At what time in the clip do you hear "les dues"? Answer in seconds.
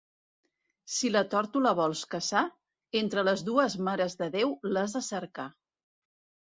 3.29-3.79